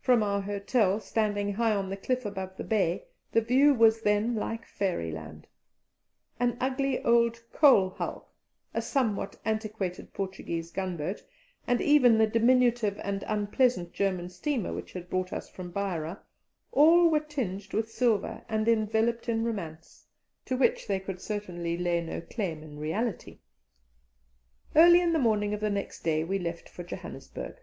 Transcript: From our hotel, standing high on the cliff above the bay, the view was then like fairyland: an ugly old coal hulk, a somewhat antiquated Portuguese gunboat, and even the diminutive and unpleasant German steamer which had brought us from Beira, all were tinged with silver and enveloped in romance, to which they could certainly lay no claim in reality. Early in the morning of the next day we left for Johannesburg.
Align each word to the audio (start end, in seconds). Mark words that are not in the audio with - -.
From 0.00 0.22
our 0.22 0.40
hotel, 0.40 1.00
standing 1.00 1.52
high 1.52 1.74
on 1.74 1.90
the 1.90 1.96
cliff 1.98 2.24
above 2.24 2.56
the 2.56 2.64
bay, 2.64 3.04
the 3.32 3.42
view 3.42 3.74
was 3.74 4.00
then 4.00 4.34
like 4.34 4.64
fairyland: 4.64 5.46
an 6.38 6.56
ugly 6.62 7.04
old 7.04 7.42
coal 7.52 7.90
hulk, 7.90 8.26
a 8.72 8.80
somewhat 8.80 9.36
antiquated 9.44 10.14
Portuguese 10.14 10.70
gunboat, 10.70 11.22
and 11.66 11.82
even 11.82 12.16
the 12.16 12.26
diminutive 12.26 12.98
and 13.04 13.22
unpleasant 13.26 13.92
German 13.92 14.30
steamer 14.30 14.72
which 14.72 14.94
had 14.94 15.10
brought 15.10 15.30
us 15.30 15.50
from 15.50 15.70
Beira, 15.70 16.22
all 16.72 17.10
were 17.10 17.20
tinged 17.20 17.74
with 17.74 17.92
silver 17.92 18.42
and 18.48 18.66
enveloped 18.66 19.28
in 19.28 19.44
romance, 19.44 20.06
to 20.46 20.56
which 20.56 20.86
they 20.86 21.00
could 21.00 21.20
certainly 21.20 21.76
lay 21.76 22.00
no 22.00 22.22
claim 22.22 22.62
in 22.62 22.78
reality. 22.78 23.40
Early 24.74 25.02
in 25.02 25.12
the 25.12 25.18
morning 25.18 25.52
of 25.52 25.60
the 25.60 25.68
next 25.68 26.00
day 26.00 26.24
we 26.24 26.38
left 26.38 26.66
for 26.66 26.82
Johannesburg. 26.82 27.58